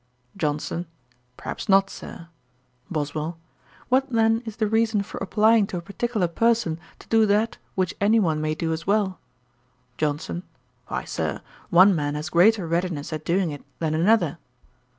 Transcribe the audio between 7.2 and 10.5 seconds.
that which any one may do as well?' JOHNSON.